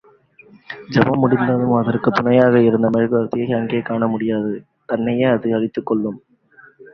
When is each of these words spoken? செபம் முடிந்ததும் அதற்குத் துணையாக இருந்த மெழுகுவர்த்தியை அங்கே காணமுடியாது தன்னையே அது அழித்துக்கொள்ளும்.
செபம் 0.91 1.19
முடிந்ததும் 1.19 1.73
அதற்குத் 1.73 2.15
துணையாக 2.15 2.61
இருந்த 2.61 2.89
மெழுகுவர்த்தியை 2.89 3.55
அங்கே 3.55 3.79
காணமுடியாது 3.79 4.51
தன்னையே 4.85 5.23
அது 5.23 5.55
அழித்துக்கொள்ளும். 5.55 6.19